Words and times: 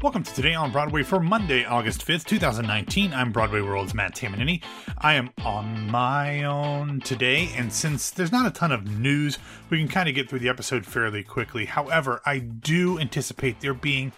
Welcome 0.00 0.22
to 0.22 0.32
Today 0.32 0.54
on 0.54 0.70
Broadway 0.70 1.02
for 1.02 1.18
Monday, 1.18 1.64
August 1.64 2.06
5th, 2.06 2.24
2019. 2.24 3.12
I'm 3.12 3.32
Broadway 3.32 3.62
World's 3.62 3.94
Matt 3.94 4.14
Tamanini. 4.14 4.62
I 4.98 5.14
am 5.14 5.30
on 5.44 5.90
my 5.90 6.44
own 6.44 7.00
today, 7.00 7.50
and 7.56 7.72
since 7.72 8.10
there's 8.10 8.30
not 8.30 8.46
a 8.46 8.52
ton 8.52 8.70
of 8.70 8.86
news, 8.86 9.40
we 9.70 9.78
can 9.78 9.88
kind 9.88 10.08
of 10.08 10.14
get 10.14 10.30
through 10.30 10.38
the 10.38 10.48
episode 10.50 10.86
fairly 10.86 11.24
quickly. 11.24 11.64
However, 11.64 12.22
I 12.24 12.38
do 12.38 13.00
anticipate 13.00 13.60
there 13.60 13.74
being 13.74 14.12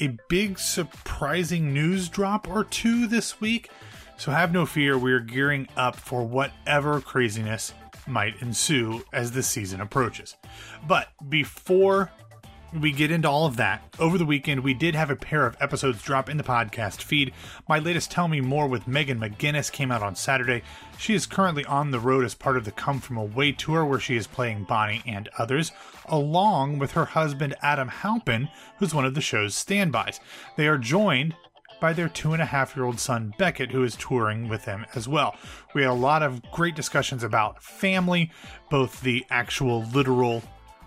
a 0.00 0.16
big 0.30 0.58
surprising 0.58 1.74
news 1.74 2.08
drop 2.08 2.48
or 2.48 2.64
two 2.64 3.06
this 3.06 3.42
week. 3.42 3.68
So 4.16 4.32
have 4.32 4.52
no 4.52 4.64
fear, 4.64 4.96
we're 4.96 5.20
gearing 5.20 5.68
up 5.76 5.96
for 5.96 6.26
whatever 6.26 7.02
craziness 7.02 7.74
might 8.06 8.40
ensue 8.40 9.04
as 9.12 9.32
the 9.32 9.42
season 9.42 9.82
approaches. 9.82 10.36
But 10.88 11.08
before 11.28 12.10
we 12.80 12.92
get 12.92 13.10
into 13.10 13.28
all 13.28 13.46
of 13.46 13.56
that. 13.56 13.82
Over 13.98 14.18
the 14.18 14.24
weekend, 14.24 14.60
we 14.64 14.74
did 14.74 14.94
have 14.94 15.10
a 15.10 15.16
pair 15.16 15.46
of 15.46 15.56
episodes 15.60 16.02
drop 16.02 16.28
in 16.28 16.36
the 16.36 16.42
podcast 16.42 17.02
feed. 17.02 17.32
My 17.68 17.78
latest 17.78 18.10
Tell 18.10 18.26
Me 18.26 18.40
More 18.40 18.66
with 18.66 18.88
Megan 18.88 19.20
McGinnis 19.20 19.70
came 19.70 19.92
out 19.92 20.02
on 20.02 20.16
Saturday. 20.16 20.62
She 20.98 21.14
is 21.14 21.26
currently 21.26 21.64
on 21.66 21.90
the 21.90 22.00
road 22.00 22.24
as 22.24 22.34
part 22.34 22.56
of 22.56 22.64
the 22.64 22.72
Come 22.72 23.00
From 23.00 23.16
Away 23.16 23.52
tour, 23.52 23.84
where 23.84 24.00
she 24.00 24.16
is 24.16 24.26
playing 24.26 24.64
Bonnie 24.64 25.02
and 25.06 25.28
others, 25.38 25.72
along 26.06 26.78
with 26.78 26.92
her 26.92 27.04
husband 27.04 27.54
Adam 27.62 27.88
Halpin, 27.88 28.48
who's 28.78 28.94
one 28.94 29.04
of 29.04 29.14
the 29.14 29.20
show's 29.20 29.54
standbys. 29.54 30.18
They 30.56 30.66
are 30.66 30.78
joined 30.78 31.36
by 31.80 31.92
their 31.92 32.08
two 32.08 32.32
and 32.32 32.42
a 32.42 32.46
half 32.46 32.74
year 32.74 32.84
old 32.84 32.98
son 32.98 33.34
Beckett, 33.38 33.70
who 33.70 33.84
is 33.84 33.94
touring 33.96 34.48
with 34.48 34.64
them 34.64 34.86
as 34.94 35.06
well. 35.06 35.36
We 35.74 35.82
had 35.82 35.90
a 35.90 35.94
lot 35.94 36.22
of 36.22 36.42
great 36.50 36.74
discussions 36.74 37.22
about 37.22 37.62
family, 37.62 38.32
both 38.70 39.00
the 39.02 39.24
actual 39.30 39.82
literal 39.84 40.42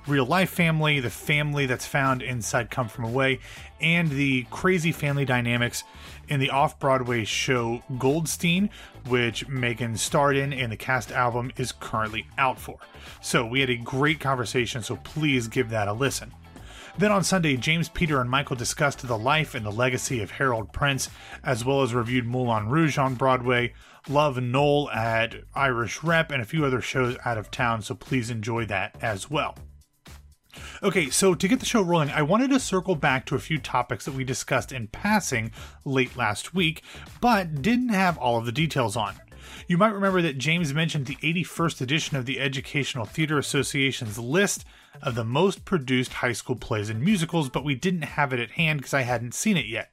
real 0.08 0.26
life 0.26 0.50
family, 0.50 1.00
the 1.00 1.10
family 1.10 1.66
that's 1.66 1.86
found 1.86 2.22
inside 2.22 2.72
Come 2.72 2.88
From 2.88 3.04
Away, 3.06 3.40
and 3.82 4.10
the 4.10 4.44
crazy 4.50 4.92
family 4.92 5.26
dynamics 5.26 5.84
in 6.30 6.40
the 6.40 6.50
off 6.50 6.80
Broadway 6.80 7.26
show 7.26 7.84
Goldstein, 7.98 8.70
which 9.08 9.48
Megan 9.48 9.98
starred 9.98 10.38
in 10.38 10.54
and 10.54 10.72
the 10.72 10.78
cast 10.78 11.12
album 11.12 11.52
is 11.58 11.72
currently 11.72 12.28
out 12.38 12.60
for. 12.60 12.78
So 13.22 13.46
we 13.46 13.60
had 13.60 13.70
a 13.70 13.78
great 13.78 14.20
conversation, 14.20 14.82
so 14.82 14.96
please 14.98 15.48
give 15.48 15.70
that 15.70 15.88
a 15.88 15.94
listen. 15.94 16.34
Then 16.98 17.12
on 17.12 17.24
Sunday, 17.24 17.58
James, 17.58 17.90
Peter, 17.90 18.20
and 18.20 18.30
Michael 18.30 18.56
discussed 18.56 19.08
the 19.08 19.18
life 19.18 19.54
and 19.54 19.64
the 19.64 19.72
legacy 19.72 20.22
of 20.22 20.32
Harold 20.32 20.74
Prince, 20.74 21.10
as 21.44 21.64
well 21.64 21.84
as 21.84 21.94
reviewed 21.94 22.26
Moulin 22.26 22.70
Rouge 22.70 22.98
on 22.98 23.14
Broadway, 23.14 23.74
Love 24.10 24.42
Noel 24.42 24.90
at 24.90 25.36
Irish 25.54 26.02
Rep, 26.02 26.32
and 26.32 26.42
a 26.42 26.46
few 26.46 26.66
other 26.66 26.82
shows 26.82 27.16
out 27.24 27.38
of 27.38 27.52
town, 27.52 27.84
so 27.84 27.94
please 27.94 28.32
enjoy 28.32 28.66
that 28.66 28.96
as 29.00 29.30
well. 29.30 29.56
Okay, 30.82 31.10
so 31.10 31.34
to 31.34 31.48
get 31.48 31.60
the 31.60 31.66
show 31.66 31.82
rolling, 31.82 32.10
I 32.10 32.22
wanted 32.22 32.50
to 32.52 32.60
circle 32.60 32.96
back 32.96 33.26
to 33.28 33.36
a 33.36 33.40
few 33.40 33.58
topics 33.58 34.06
that 34.06 34.14
we 34.14 34.24
discussed 34.24 34.72
in 34.72 34.88
passing 34.88 35.52
late 35.86 36.16
last 36.16 36.54
week, 36.54 36.84
but 37.22 37.62
didn't 37.62 37.90
have 37.90 38.18
all 38.18 38.38
of 38.38 38.46
the 38.46 38.52
details 38.52 38.96
on. 38.96 39.16
You 39.68 39.78
might 39.78 39.94
remember 39.94 40.22
that 40.22 40.38
James 40.38 40.74
mentioned 40.74 41.06
the 41.06 41.16
81st 41.18 41.82
edition 41.82 42.18
of 42.18 42.26
the 42.26 42.40
Educational 42.40 43.06
Theater 43.06 43.38
Association's 43.38 44.18
list 44.18 44.66
of 45.02 45.16
the 45.16 45.24
most 45.24 45.66
produced 45.66 46.14
high 46.14 46.32
school 46.32 46.56
plays 46.56 46.90
and 46.90 47.02
musicals, 47.02 47.50
but 47.50 47.64
we 47.64 47.76
didn't 47.76 48.04
have 48.04 48.34
it 48.34 48.40
at 48.40 48.52
hand 48.52 48.80
because 48.80 48.94
I 48.94 49.02
hadn't 49.02 49.34
seen 49.34 49.58
it 49.58 49.66
yet. 49.66 49.92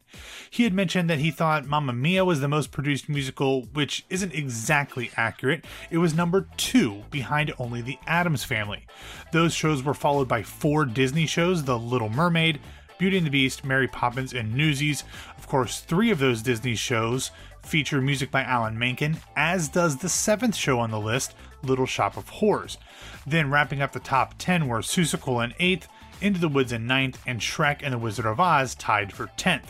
He 0.48 0.62
had 0.62 0.72
mentioned 0.72 1.10
that 1.10 1.18
he 1.18 1.30
thought 1.30 1.66
Mamma 1.66 1.92
Mia 1.92 2.24
was 2.24 2.40
the 2.40 2.48
most 2.48 2.70
produced 2.70 3.08
musical, 3.08 3.62
which 3.72 4.04
isn't 4.08 4.34
exactly 4.34 5.10
accurate. 5.16 5.64
It 5.90 5.98
was 5.98 6.14
number 6.14 6.48
two, 6.56 7.04
behind 7.10 7.52
only 7.58 7.82
The 7.82 7.98
Addams 8.06 8.44
Family. 8.44 8.86
Those 9.32 9.52
shows 9.52 9.82
were 9.82 9.94
followed 9.94 10.28
by 10.28 10.42
four 10.42 10.84
Disney 10.84 11.26
shows 11.26 11.64
The 11.64 11.78
Little 11.78 12.08
Mermaid, 12.08 12.60
Beauty 12.98 13.18
and 13.18 13.26
the 13.26 13.30
Beast, 13.30 13.64
Mary 13.64 13.88
Poppins, 13.88 14.32
and 14.32 14.54
Newsies. 14.54 15.04
Of 15.36 15.48
course, 15.48 15.80
three 15.80 16.10
of 16.10 16.20
those 16.20 16.42
Disney 16.42 16.76
shows 16.76 17.32
feature 17.64 18.00
music 18.00 18.30
by 18.30 18.42
Alan 18.42 18.78
Menken, 18.78 19.18
as 19.36 19.68
does 19.68 19.96
the 19.96 20.08
seventh 20.08 20.54
show 20.54 20.78
on 20.80 20.90
the 20.90 21.00
list, 21.00 21.34
Little 21.62 21.86
Shop 21.86 22.16
of 22.16 22.28
Horrors. 22.28 22.78
Then 23.26 23.50
wrapping 23.50 23.82
up 23.82 23.92
the 23.92 24.00
top 24.00 24.34
10 24.38 24.68
were 24.68 24.80
Seussical 24.80 25.42
in 25.42 25.52
8th, 25.60 25.86
Into 26.20 26.40
the 26.40 26.48
Woods 26.48 26.72
in 26.72 26.86
ninth, 26.86 27.18
and 27.26 27.40
Shrek 27.40 27.80
and 27.82 27.92
the 27.92 27.98
Wizard 27.98 28.26
of 28.26 28.40
Oz 28.40 28.74
tied 28.74 29.12
for 29.12 29.26
10th. 29.38 29.66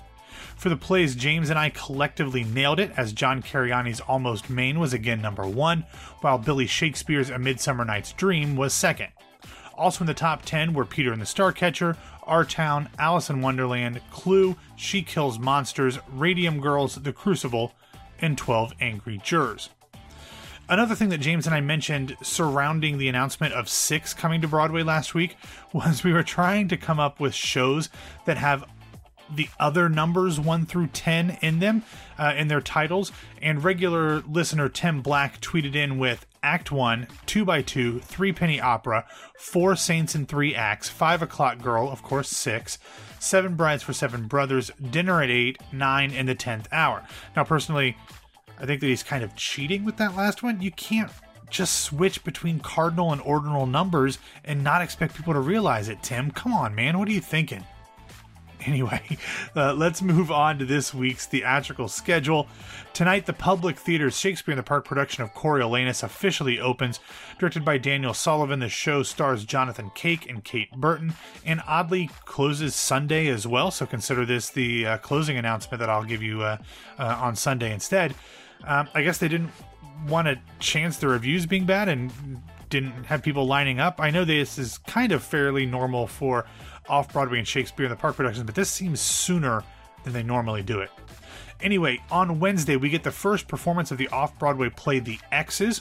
For 0.56 0.68
the 0.68 0.76
plays, 0.76 1.14
James 1.14 1.50
and 1.50 1.58
I 1.58 1.70
collectively 1.70 2.44
nailed 2.44 2.80
it, 2.80 2.92
as 2.96 3.12
John 3.12 3.42
Cariani's 3.42 4.00
Almost 4.00 4.50
Maine 4.50 4.78
was 4.78 4.92
again 4.92 5.20
number 5.20 5.46
one, 5.46 5.84
while 6.20 6.38
Billy 6.38 6.66
Shakespeare's 6.66 7.30
A 7.30 7.38
Midsummer 7.38 7.84
Night's 7.84 8.12
Dream 8.12 8.56
was 8.56 8.72
second. 8.72 9.08
Also 9.76 10.00
in 10.02 10.06
the 10.06 10.14
top 10.14 10.42
10 10.42 10.72
were 10.72 10.84
Peter 10.84 11.12
and 11.12 11.20
the 11.20 11.26
Starcatcher, 11.26 11.96
Our 12.24 12.44
Town, 12.44 12.88
Alice 12.98 13.30
in 13.30 13.40
Wonderland, 13.40 14.00
Clue, 14.10 14.56
She 14.76 15.02
Kills 15.02 15.38
Monsters, 15.38 15.98
Radium 16.12 16.60
Girls, 16.60 16.94
The 16.96 17.12
Crucible, 17.12 17.72
and 18.20 18.38
12 18.38 18.72
Angry 18.80 19.20
Jurors. 19.22 19.70
Another 20.66 20.94
thing 20.94 21.10
that 21.10 21.18
James 21.18 21.46
and 21.46 21.54
I 21.54 21.60
mentioned 21.60 22.16
surrounding 22.22 22.96
the 22.96 23.08
announcement 23.08 23.52
of 23.52 23.68
Six 23.68 24.14
coming 24.14 24.40
to 24.40 24.48
Broadway 24.48 24.82
last 24.82 25.14
week 25.14 25.36
was 25.74 26.02
we 26.02 26.12
were 26.12 26.22
trying 26.22 26.68
to 26.68 26.76
come 26.78 26.98
up 26.98 27.20
with 27.20 27.34
shows 27.34 27.90
that 28.24 28.38
have 28.38 28.64
the 29.32 29.48
other 29.58 29.88
numbers 29.88 30.38
1 30.38 30.66
through 30.66 30.88
10 30.88 31.38
in 31.40 31.58
them 31.58 31.82
uh, 32.18 32.34
in 32.36 32.48
their 32.48 32.60
titles. 32.60 33.12
And 33.40 33.62
regular 33.62 34.20
listener 34.20 34.68
tim 34.68 35.02
black 35.02 35.40
tweeted 35.40 35.74
in 35.74 35.98
with 35.98 36.26
act 36.42 36.70
1 36.70 37.06
2 37.26 37.44
by 37.44 37.62
2 37.62 38.00
3 38.00 38.32
penny 38.32 38.60
opera 38.60 39.06
4 39.38 39.76
saints 39.76 40.14
in 40.14 40.26
3 40.26 40.54
acts 40.54 40.90
5 40.90 41.22
o'clock 41.22 41.62
girl 41.62 41.88
of 41.90 42.02
course 42.02 42.28
6 42.28 42.78
7 43.18 43.54
brides 43.54 43.82
for 43.82 43.94
7 43.94 44.26
brothers 44.26 44.70
dinner 44.90 45.22
at 45.22 45.30
8 45.30 45.58
9 45.72 46.10
and 46.12 46.28
the 46.28 46.34
10th 46.34 46.66
hour. 46.70 47.02
Now 47.34 47.44
personally 47.44 47.96
i 48.58 48.66
think 48.66 48.80
that 48.80 48.86
he's 48.86 49.02
kind 49.02 49.24
of 49.24 49.34
cheating 49.36 49.84
with 49.84 49.96
that 49.96 50.16
last 50.16 50.42
one. 50.42 50.60
You 50.60 50.70
can't 50.70 51.10
just 51.50 51.82
switch 51.82 52.24
between 52.24 52.58
cardinal 52.58 53.12
and 53.12 53.20
ordinal 53.22 53.66
numbers 53.66 54.18
and 54.44 54.64
not 54.64 54.82
expect 54.82 55.14
people 55.14 55.32
to 55.34 55.40
realize 55.40 55.88
it 55.88 56.02
tim. 56.02 56.30
Come 56.30 56.52
on 56.52 56.74
man. 56.74 56.98
What 56.98 57.08
are 57.08 57.12
you 57.12 57.20
thinking 57.20 57.64
Anyway, 58.66 59.02
uh, 59.56 59.74
let's 59.74 60.02
move 60.02 60.30
on 60.30 60.58
to 60.58 60.64
this 60.64 60.94
week's 60.94 61.26
theatrical 61.26 61.88
schedule. 61.88 62.46
Tonight, 62.92 63.26
the 63.26 63.32
Public 63.32 63.78
Theater's 63.78 64.18
Shakespeare 64.18 64.52
in 64.52 64.56
the 64.56 64.62
Park 64.62 64.84
production 64.84 65.22
of 65.22 65.34
Coriolanus 65.34 66.02
officially 66.02 66.60
opens. 66.60 67.00
Directed 67.38 67.64
by 67.64 67.78
Daniel 67.78 68.14
Sullivan, 68.14 68.60
the 68.60 68.68
show 68.68 69.02
stars 69.02 69.44
Jonathan 69.44 69.90
Cake 69.94 70.28
and 70.28 70.44
Kate 70.44 70.70
Burton, 70.72 71.14
and 71.44 71.62
oddly 71.66 72.08
closes 72.24 72.74
Sunday 72.74 73.26
as 73.28 73.46
well. 73.46 73.70
So 73.70 73.86
consider 73.86 74.24
this 74.24 74.50
the 74.50 74.86
uh, 74.86 74.98
closing 74.98 75.36
announcement 75.36 75.80
that 75.80 75.90
I'll 75.90 76.04
give 76.04 76.22
you 76.22 76.42
uh, 76.42 76.58
uh 76.98 77.18
on 77.20 77.36
Sunday 77.36 77.72
instead. 77.72 78.14
Um, 78.66 78.88
I 78.94 79.02
guess 79.02 79.18
they 79.18 79.28
didn't 79.28 79.50
want 80.08 80.28
to 80.28 80.38
chance 80.58 80.96
the 80.98 81.08
reviews 81.08 81.46
being 81.46 81.64
bad 81.66 81.88
and 81.88 82.12
didn't 82.68 83.04
have 83.04 83.22
people 83.22 83.46
lining 83.46 83.80
up. 83.80 84.00
I 84.00 84.10
know 84.10 84.24
this 84.24 84.58
is 84.58 84.78
kind 84.78 85.12
of 85.12 85.22
fairly 85.22 85.66
normal 85.66 86.06
for 86.06 86.46
off 86.88 87.12
Broadway 87.12 87.38
and 87.38 87.48
Shakespeare 87.48 87.86
in 87.86 87.90
the 87.90 87.96
Park 87.96 88.16
productions, 88.16 88.44
but 88.44 88.54
this 88.54 88.70
seems 88.70 89.00
sooner 89.00 89.62
than 90.02 90.12
they 90.12 90.22
normally 90.22 90.62
do 90.62 90.80
it. 90.80 90.90
Anyway, 91.60 92.00
on 92.10 92.40
Wednesday, 92.40 92.76
we 92.76 92.90
get 92.90 93.02
the 93.02 93.10
first 93.10 93.48
performance 93.48 93.90
of 93.90 93.98
the 93.98 94.08
off 94.08 94.38
Broadway 94.38 94.68
play 94.68 94.98
The 94.98 95.18
X's, 95.32 95.80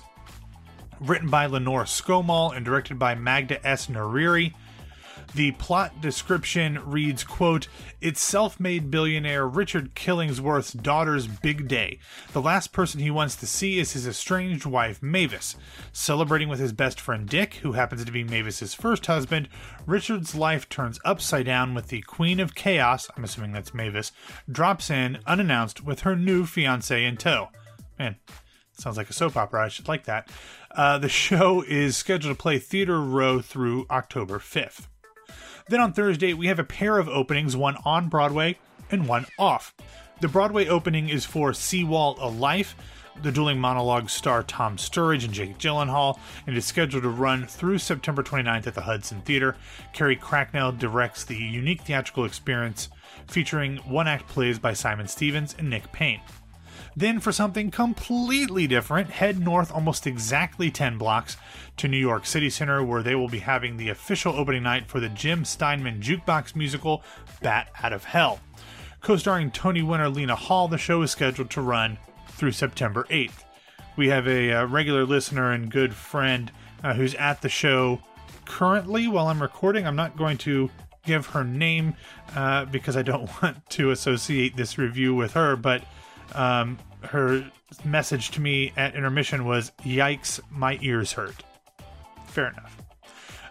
written 1.01 1.29
by 1.29 1.45
Lenore 1.47 1.83
Skomal 1.83 2.55
and 2.55 2.63
directed 2.63 2.97
by 2.97 3.15
Magda 3.15 3.65
S. 3.67 3.87
Nariri. 3.87 4.53
The 5.35 5.51
plot 5.53 6.01
description 6.01 6.79
reads, 6.85 7.23
quote, 7.23 7.67
It's 8.01 8.21
self-made 8.21 8.91
billionaire 8.91 9.47
Richard 9.47 9.95
Killingsworth's 9.95 10.73
daughter's 10.73 11.27
big 11.27 11.67
day. 11.67 11.99
The 12.33 12.41
last 12.41 12.71
person 12.71 12.99
he 12.99 13.11
wants 13.11 13.35
to 13.37 13.47
see 13.47 13.79
is 13.79 13.93
his 13.93 14.07
estranged 14.07 14.65
wife, 14.65 15.01
Mavis. 15.01 15.55
Celebrating 15.91 16.49
with 16.49 16.59
his 16.59 16.73
best 16.73 16.99
friend 16.99 17.27
Dick, 17.27 17.55
who 17.55 17.73
happens 17.73 18.05
to 18.05 18.11
be 18.11 18.23
Mavis's 18.23 18.73
first 18.73 19.05
husband, 19.07 19.49
Richard's 19.85 20.35
life 20.35 20.69
turns 20.69 20.99
upside 21.03 21.45
down 21.45 21.73
with 21.73 21.87
the 21.87 22.01
Queen 22.01 22.39
of 22.39 22.55
Chaos, 22.55 23.09
I'm 23.17 23.23
assuming 23.23 23.51
that's 23.51 23.73
Mavis, 23.73 24.11
drops 24.51 24.89
in 24.89 25.19
unannounced 25.25 25.83
with 25.83 26.01
her 26.01 26.15
new 26.15 26.45
fiance 26.45 27.03
in 27.03 27.17
tow. 27.17 27.49
Man, 27.97 28.17
sounds 28.77 28.97
like 28.97 29.09
a 29.09 29.13
soap 29.13 29.37
opera. 29.37 29.65
I 29.65 29.67
should 29.67 29.87
like 29.87 30.05
that. 30.05 30.29
Uh, 30.71 30.97
the 30.97 31.09
show 31.23 31.61
is 31.61 31.97
scheduled 31.97 32.35
to 32.35 32.41
play 32.41 32.59
Theater 32.59 32.99
Row 33.01 33.39
through 33.39 33.85
October 33.89 34.39
5th. 34.39 34.87
Then 35.67 35.79
on 35.79 35.93
Thursday, 35.93 36.33
we 36.33 36.47
have 36.47 36.59
a 36.59 36.63
pair 36.63 36.97
of 36.97 37.07
openings, 37.07 37.55
one 37.55 37.77
on 37.85 38.09
Broadway 38.09 38.57
and 38.91 39.07
one 39.07 39.25
off. 39.39 39.73
The 40.21 40.27
Broadway 40.27 40.67
opening 40.67 41.09
is 41.09 41.25
for 41.25 41.53
Seawall 41.53 42.17
a 42.19 42.27
Life. 42.27 42.75
The 43.21 43.31
dueling 43.31 43.59
monologues 43.59 44.11
star 44.11 44.43
Tom 44.43 44.77
Sturridge 44.77 45.23
and 45.23 45.33
Jake 45.33 45.59
Gyllenhaal, 45.59 46.17
and 46.47 46.57
is 46.57 46.65
scheduled 46.65 47.03
to 47.03 47.09
run 47.09 47.45
through 47.45 47.77
September 47.77 48.23
29th 48.23 48.65
at 48.65 48.73
the 48.73 48.81
Hudson 48.81 49.21
Theater. 49.21 49.55
Carrie 49.93 50.15
Cracknell 50.15 50.71
directs 50.71 51.23
the 51.23 51.35
unique 51.35 51.81
theatrical 51.81 52.25
experience 52.25 52.89
featuring 53.27 53.77
one 53.77 54.07
act 54.07 54.27
plays 54.27 54.57
by 54.57 54.73
Simon 54.73 55.07
Stephens 55.07 55.55
and 55.57 55.69
Nick 55.69 55.91
Payne. 55.91 56.21
Then, 56.95 57.19
for 57.19 57.31
something 57.31 57.71
completely 57.71 58.67
different, 58.67 59.09
head 59.09 59.39
north 59.39 59.71
almost 59.71 60.05
exactly 60.05 60.69
10 60.69 60.97
blocks 60.97 61.37
to 61.77 61.87
New 61.87 61.97
York 61.97 62.25
City 62.25 62.49
Center, 62.49 62.83
where 62.83 63.01
they 63.01 63.15
will 63.15 63.29
be 63.29 63.39
having 63.39 63.77
the 63.77 63.89
official 63.89 64.35
opening 64.35 64.63
night 64.63 64.87
for 64.87 64.99
the 64.99 65.09
Jim 65.09 65.43
Steinman 65.43 66.01
jukebox 66.01 66.55
musical 66.55 67.03
Bat 67.41 67.69
Out 67.81 67.93
of 67.93 68.03
Hell. 68.03 68.39
Co 69.01 69.17
starring 69.17 69.51
Tony 69.51 69.81
winner 69.81 70.07
Lena 70.07 70.35
Hall, 70.35 70.67
the 70.67 70.77
show 70.77 71.01
is 71.01 71.11
scheduled 71.11 71.49
to 71.51 71.61
run 71.61 71.97
through 72.29 72.51
September 72.51 73.05
8th. 73.09 73.43
We 73.95 74.09
have 74.09 74.27
a, 74.27 74.51
uh, 74.51 74.65
regular 74.65 75.05
listener 75.05 75.51
and 75.51 75.71
good 75.71 75.93
friend 75.93 76.51
uh, 76.83 76.93
who's 76.93 77.15
at 77.15 77.41
the 77.41 77.49
show 77.49 78.01
currently 78.45 79.07
while 79.07 79.27
I'm 79.27 79.41
recording. 79.41 79.85
I'm 79.87 79.95
not 79.95 80.17
going 80.17 80.37
to 80.39 80.69
give 81.05 81.27
her 81.27 81.43
name 81.43 81.95
uh, 82.35 82.65
because 82.65 82.95
I 82.95 83.01
don't 83.01 83.29
want 83.41 83.69
to 83.71 83.91
associate 83.91 84.55
this 84.55 84.77
review 84.77 85.13
with 85.13 85.33
her, 85.33 85.55
but 85.55 85.83
um, 86.33 86.79
her 87.03 87.45
message 87.83 88.31
to 88.31 88.41
me 88.41 88.73
at 88.77 88.95
intermission 88.95 89.45
was, 89.45 89.71
Yikes, 89.83 90.39
my 90.51 90.77
ears 90.81 91.13
hurt. 91.13 91.43
Fair 92.27 92.47
enough. 92.49 92.77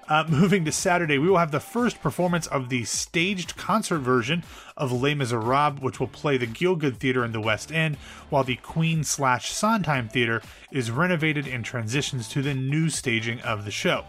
Uh, 0.08 0.24
moving 0.28 0.64
to 0.64 0.72
Saturday, 0.72 1.16
we 1.16 1.28
will 1.28 1.38
have 1.38 1.52
the 1.52 1.60
first 1.60 2.02
performance 2.02 2.46
of 2.48 2.68
the 2.68 2.84
staged 2.84 3.56
concert 3.56 4.00
version 4.00 4.42
of 4.76 4.92
Les 4.92 5.14
Miserables, 5.14 5.80
which 5.80 6.00
will 6.00 6.08
play 6.08 6.36
the 6.36 6.46
Gielgud 6.46 6.96
Theater 6.96 7.24
in 7.24 7.32
the 7.32 7.40
West 7.40 7.72
End, 7.72 7.96
while 8.28 8.44
the 8.44 8.56
Queen 8.56 9.04
slash 9.04 9.52
Sondheim 9.52 10.08
Theater 10.08 10.42
is 10.70 10.90
renovated 10.90 11.46
and 11.46 11.64
transitions 11.64 12.28
to 12.28 12.42
the 12.42 12.52
new 12.52 12.90
staging 12.90 13.40
of 13.40 13.64
the 13.64 13.70
show. 13.70 14.04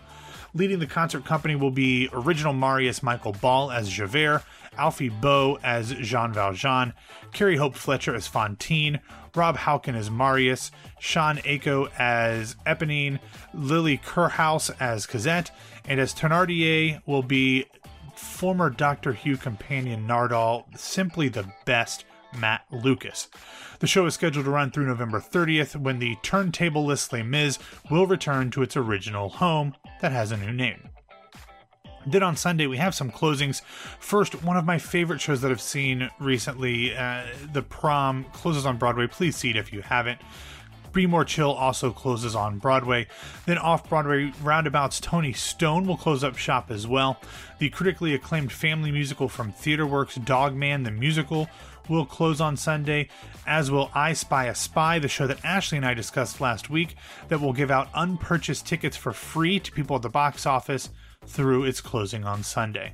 Leading 0.56 0.78
the 0.78 0.86
concert 0.86 1.26
company 1.26 1.56
will 1.56 1.72
be 1.72 2.10
original 2.14 2.54
Marius 2.54 3.02
Michael 3.02 3.32
Ball 3.32 3.72
as 3.72 3.90
Javert, 3.90 4.44
Alfie 4.78 5.10
Boe 5.10 5.58
as 5.64 5.94
Jean 5.94 6.32
Valjean, 6.32 6.94
Carrie 7.32 7.58
Hope 7.58 7.76
Fletcher 7.76 8.14
as 8.14 8.28
Fantine, 8.28 9.00
Rob 9.36 9.58
Houchen 9.58 9.96
as 9.96 10.12
Marius, 10.12 10.72
Shan 11.00 11.40
Ako 11.44 11.88
as 11.98 12.56
Eponine, 12.68 13.20
Lily 13.56 13.98
Kerhoas 13.98 14.70
as 14.80 15.08
Cosette, 15.08 15.50
and 15.86 16.00
as 16.00 16.14
Thénardier 16.14 17.02
will 17.08 17.24
be 17.24 17.66
former 18.16 18.70
Doctor 18.70 19.14
Who 19.14 19.38
companion 19.38 20.08
Nardole, 20.08 20.66
simply 20.78 21.30
the 21.30 21.52
best 21.66 22.06
Matt 22.38 22.66
Lucas. 22.72 23.28
The 23.80 23.88
show 23.88 24.06
is 24.06 24.14
scheduled 24.14 24.46
to 24.46 24.52
run 24.52 24.72
through 24.72 24.86
November 24.86 25.20
30th 25.20 25.76
when 25.76 26.00
the 26.00 26.16
turntableless 26.18 27.12
Les 27.12 27.24
Mis 27.24 27.60
will 27.90 28.08
return 28.08 28.52
to 28.52 28.62
its 28.62 28.78
original 28.78 29.30
home 29.30 29.76
that 30.04 30.12
has 30.12 30.34
a 30.34 30.38
new 30.38 30.52
name. 30.52 30.90
Then 32.06 32.24
on 32.24 32.36
Sunday, 32.36 32.68
we 32.68 32.76
have 32.76 32.94
some 32.94 33.10
closings. 33.10 33.62
First, 34.00 34.44
one 34.44 34.58
of 34.58 34.66
my 34.66 34.78
favorite 34.78 35.22
shows 35.22 35.40
that 35.42 35.50
I've 35.50 35.62
seen 35.62 36.10
recently, 36.20 36.94
uh, 36.94 37.24
The 37.54 37.62
Prom, 37.62 38.26
closes 38.34 38.66
on 38.66 38.78
Broadway. 38.78 39.08
Please 39.08 39.38
see 39.38 39.52
it 39.52 39.56
if 39.56 39.72
you 39.72 39.82
haven't. 39.82 40.20
Be 40.94 41.08
More 41.08 41.26
Chill 41.26 41.52
also 41.52 41.92
closes 41.92 42.36
on 42.36 42.60
Broadway. 42.60 43.08
Then 43.46 43.58
off 43.58 43.90
Broadway, 43.90 44.32
Roundabout's 44.42 45.00
Toni 45.00 45.34
Stone 45.34 45.88
will 45.88 45.98
close 45.98 46.24
up 46.24 46.38
shop 46.38 46.72
as 46.72 46.88
well. 46.88 47.20
The 47.60 47.70
critically 47.70 48.14
acclaimed 48.14 48.52
family 48.52 48.92
musical 48.92 49.28
from 49.28 49.52
TheaterWorks 49.52 50.24
Dog 50.24 50.56
Man 50.56 50.84
the 50.84 50.92
Musical, 50.92 51.50
will 51.90 52.06
close 52.06 52.40
on 52.40 52.58
Sunday, 52.58 53.10
as 53.46 53.70
will 53.70 53.92
I 53.94 54.14
Spy 54.14 54.46
a 54.46 54.56
Spy, 54.56 55.00
the 55.00 55.08
show 55.08 55.28
that 55.28 55.44
Ashley 55.44 55.78
and 55.78 55.86
I 55.86 55.94
discussed 55.94 56.42
last 56.42 56.70
week, 56.70 56.96
that 57.30 57.42
will 57.42 57.54
give 57.54 57.72
out 57.72 57.90
unpurchased 57.94 58.66
tickets 58.66 58.98
for 58.98 59.14
free 59.14 59.60
to 59.60 59.72
people 59.72 59.96
at 59.96 60.02
the 60.02 60.10
box 60.10 60.46
office 60.46 60.90
through 61.26 61.66
its 61.66 61.82
closing 61.82 62.24
on 62.24 62.44
Sunday. 62.44 62.94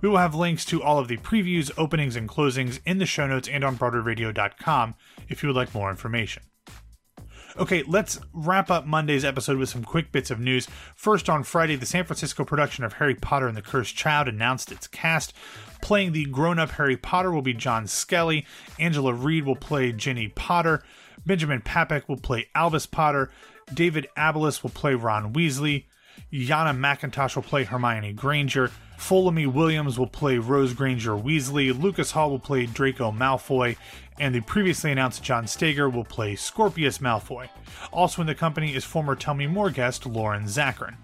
We 0.00 0.08
will 0.08 0.18
have 0.18 0.34
links 0.34 0.64
to 0.66 0.82
all 0.82 0.98
of 0.98 1.08
the 1.08 1.16
previews, 1.16 1.70
openings, 1.76 2.16
and 2.16 2.28
closings 2.28 2.80
in 2.84 2.98
the 2.98 3.06
show 3.06 3.26
notes 3.26 3.48
and 3.48 3.64
on 3.64 3.76
BroadwayRadio.com 3.76 4.94
if 5.28 5.42
you 5.42 5.48
would 5.48 5.56
like 5.56 5.74
more 5.74 5.90
information. 5.90 6.42
Okay, 7.58 7.82
let's 7.84 8.20
wrap 8.34 8.70
up 8.70 8.84
Monday's 8.84 9.24
episode 9.24 9.56
with 9.56 9.70
some 9.70 9.82
quick 9.82 10.12
bits 10.12 10.30
of 10.30 10.38
news. 10.38 10.68
First, 10.94 11.30
on 11.30 11.42
Friday, 11.42 11.74
the 11.74 11.86
San 11.86 12.04
Francisco 12.04 12.44
production 12.44 12.84
of 12.84 12.94
Harry 12.94 13.14
Potter 13.14 13.48
and 13.48 13.56
the 13.56 13.62
Cursed 13.62 13.96
Child 13.96 14.28
announced 14.28 14.70
its 14.70 14.86
cast. 14.86 15.32
Playing 15.80 16.12
the 16.12 16.26
grown 16.26 16.58
up 16.58 16.72
Harry 16.72 16.98
Potter 16.98 17.32
will 17.32 17.40
be 17.40 17.54
John 17.54 17.86
Skelly, 17.86 18.44
Angela 18.78 19.14
Reed 19.14 19.46
will 19.46 19.56
play 19.56 19.90
Ginny 19.92 20.28
Potter, 20.28 20.82
Benjamin 21.24 21.62
Papac 21.62 22.06
will 22.08 22.18
play 22.18 22.46
Albus 22.54 22.84
Potter, 22.84 23.30
David 23.72 24.06
Abeles 24.18 24.62
will 24.62 24.70
play 24.70 24.94
Ron 24.94 25.32
Weasley, 25.32 25.84
Yanna 26.30 26.76
McIntosh 26.76 27.36
will 27.36 27.42
play 27.42 27.64
Hermione 27.64 28.12
Granger. 28.12 28.70
Folami 28.98 29.46
Williams 29.46 29.98
will 29.98 30.06
play 30.06 30.38
Rose 30.38 30.72
Granger 30.72 31.12
Weasley. 31.12 31.78
Lucas 31.78 32.12
Hall 32.12 32.30
will 32.30 32.38
play 32.38 32.64
Draco 32.64 33.12
Malfoy. 33.12 33.76
And 34.18 34.34
the 34.34 34.40
previously 34.40 34.92
announced 34.92 35.22
Jon 35.22 35.44
Steiger 35.44 35.92
will 35.92 36.04
play 36.04 36.36
Scorpius 36.36 36.98
Malfoy. 36.98 37.48
Also 37.92 38.22
in 38.22 38.26
the 38.26 38.34
company 38.34 38.74
is 38.74 38.84
former 38.84 39.14
Tell 39.14 39.34
Me 39.34 39.46
More 39.46 39.70
guest 39.70 40.06
Lauren 40.06 40.44
Zakrin. 40.44 40.96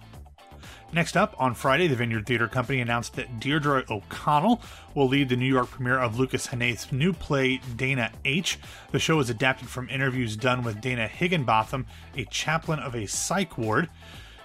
Next 0.95 1.17
up, 1.17 1.35
on 1.39 1.55
Friday, 1.55 1.89
the 1.89 1.97
Vineyard 1.97 2.27
Theatre 2.27 2.49
Company 2.49 2.81
announced 2.81 3.15
that 3.15 3.41
Deirdre 3.41 3.85
O'Connell 3.89 4.61
will 4.95 5.09
lead 5.09 5.31
the 5.31 5.37
New 5.37 5.47
York 5.47 5.71
premiere 5.71 5.99
of 5.99 6.19
Lucas 6.19 6.49
Hnath's 6.49 6.93
new 6.93 7.15
play, 7.15 7.63
Dana 7.77 8.13
H. 8.27 8.59
The 8.91 8.99
show 8.99 9.19
is 9.19 9.31
adapted 9.31 9.71
from 9.71 9.89
interviews 9.89 10.37
done 10.37 10.63
with 10.63 10.83
Dana 10.83 11.09
Higginbotham, 11.09 11.87
a 12.15 12.27
chaplain 12.27 12.79
of 12.79 12.95
a 12.95 13.07
psych 13.07 13.57
ward. 13.57 13.89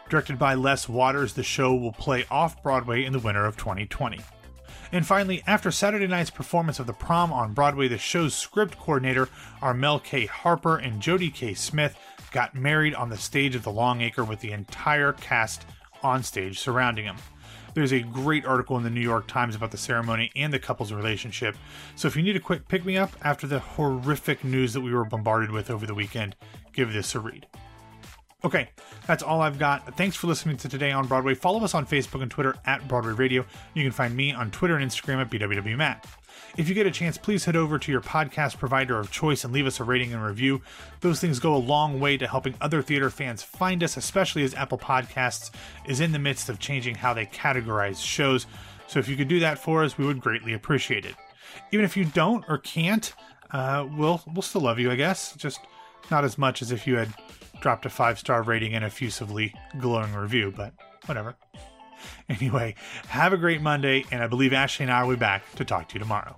Directed 0.07 0.39
by 0.39 0.53
Les 0.53 0.87
Waters, 0.87 1.33
the 1.33 1.43
show 1.43 1.75
will 1.75 1.91
play 1.91 2.25
off 2.31 2.63
Broadway 2.63 3.03
in 3.03 3.11
the 3.11 3.19
winter 3.19 3.45
of 3.45 3.57
2020. 3.57 4.19
And 4.91 5.05
finally, 5.05 5.43
after 5.45 5.71
Saturday 5.71 6.07
night's 6.07 6.29
performance 6.29 6.79
of 6.79 6.87
The 6.87 6.93
Prom 6.93 7.33
on 7.33 7.53
Broadway, 7.53 7.87
the 7.87 7.97
show's 7.97 8.33
script 8.33 8.77
coordinator, 8.77 9.29
Armel 9.61 9.99
K. 9.99 10.25
Harper 10.25 10.77
and 10.77 11.01
Jody 11.01 11.29
K. 11.29 11.53
Smith, 11.53 11.97
got 12.31 12.55
married 12.55 12.95
on 12.95 13.09
the 13.09 13.17
stage 13.17 13.55
of 13.55 13.63
the 13.63 13.71
Longacre 13.71 14.23
with 14.23 14.39
the 14.39 14.51
entire 14.51 15.13
cast 15.13 15.65
on 16.03 16.23
stage 16.23 16.59
surrounding 16.59 17.05
him. 17.05 17.17
There's 17.73 17.93
a 17.93 18.01
great 18.01 18.45
article 18.45 18.77
in 18.77 18.83
the 18.83 18.89
New 18.89 19.01
York 19.01 19.27
Times 19.27 19.55
about 19.55 19.71
the 19.71 19.77
ceremony 19.77 20.31
and 20.35 20.51
the 20.51 20.59
couple's 20.59 20.91
relationship. 20.91 21.55
So 21.95 22.07
if 22.07 22.15
you 22.15 22.23
need 22.23 22.35
a 22.35 22.39
quick 22.39 22.67
pick 22.67 22.85
me 22.85 22.97
up 22.97 23.11
after 23.21 23.45
the 23.45 23.59
horrific 23.59 24.43
news 24.43 24.73
that 24.73 24.81
we 24.81 24.93
were 24.93 25.05
bombarded 25.05 25.51
with 25.51 25.69
over 25.69 25.85
the 25.85 25.93
weekend, 25.93 26.35
give 26.73 26.91
this 26.91 27.13
a 27.13 27.19
read. 27.19 27.45
Okay, 28.45 28.69
that's 29.07 29.23
all 29.23 29.41
I've 29.41 29.57
got. 29.57 29.97
Thanks 29.97 30.15
for 30.15 30.27
listening 30.27 30.57
to 30.57 30.69
Today 30.69 30.91
on 30.91 31.07
Broadway. 31.07 31.33
Follow 31.33 31.63
us 31.63 31.73
on 31.73 31.87
Facebook 31.87 32.21
and 32.21 32.29
Twitter 32.29 32.55
at 32.65 32.87
Broadway 32.87 33.13
Radio. 33.13 33.43
You 33.73 33.81
can 33.83 33.91
find 33.91 34.15
me 34.15 34.31
on 34.31 34.51
Twitter 34.51 34.75
and 34.75 34.87
Instagram 34.87 35.19
at 35.19 35.31
BWWMatt. 35.31 36.03
If 36.55 36.69
you 36.69 36.75
get 36.75 36.85
a 36.85 36.91
chance, 36.91 37.17
please 37.17 37.45
head 37.45 37.55
over 37.55 37.79
to 37.79 37.91
your 37.91 38.01
podcast 38.01 38.59
provider 38.59 38.99
of 38.99 39.09
choice 39.09 39.43
and 39.43 39.51
leave 39.51 39.65
us 39.65 39.79
a 39.79 39.83
rating 39.83 40.13
and 40.13 40.23
review. 40.23 40.61
Those 41.01 41.19
things 41.19 41.39
go 41.39 41.55
a 41.55 41.57
long 41.57 41.99
way 41.99 42.15
to 42.15 42.27
helping 42.27 42.53
other 42.61 42.83
theater 42.83 43.09
fans 43.09 43.41
find 43.41 43.83
us, 43.83 43.97
especially 43.97 44.43
as 44.43 44.53
Apple 44.53 44.77
Podcasts 44.77 45.49
is 45.87 45.99
in 45.99 46.11
the 46.11 46.19
midst 46.19 46.47
of 46.47 46.59
changing 46.59 46.93
how 46.93 47.15
they 47.15 47.25
categorize 47.25 48.03
shows. 48.03 48.45
So 48.85 48.99
if 48.99 49.09
you 49.09 49.15
could 49.15 49.27
do 49.27 49.39
that 49.39 49.57
for 49.57 49.83
us, 49.83 49.97
we 49.97 50.05
would 50.05 50.21
greatly 50.21 50.53
appreciate 50.53 51.05
it. 51.05 51.15
Even 51.71 51.83
if 51.83 51.97
you 51.97 52.05
don't 52.05 52.45
or 52.47 52.59
can't, 52.59 53.13
uh, 53.49 53.87
we'll 53.97 54.21
we'll 54.31 54.43
still 54.43 54.61
love 54.61 54.77
you, 54.77 54.91
I 54.91 54.95
guess. 54.95 55.35
Just 55.35 55.59
not 56.11 56.23
as 56.23 56.37
much 56.37 56.61
as 56.61 56.71
if 56.71 56.85
you 56.85 56.97
had 56.97 57.13
dropped 57.61 57.85
a 57.85 57.89
five 57.89 58.19
star 58.19 58.41
rating 58.43 58.73
and 58.73 58.83
effusively 58.85 59.53
glowing 59.79 60.13
review, 60.13 60.53
but 60.55 60.73
whatever. 61.05 61.35
Anyway, 62.29 62.75
have 63.07 63.33
a 63.33 63.37
great 63.37 63.59
Monday, 63.59 64.05
and 64.11 64.21
I 64.21 64.27
believe 64.27 64.53
Ashley 64.53 64.83
and 64.83 64.91
I 64.91 65.03
will 65.03 65.15
be 65.15 65.19
back 65.19 65.43
to 65.55 65.65
talk 65.65 65.89
to 65.89 65.95
you 65.95 65.99
tomorrow. 65.99 66.37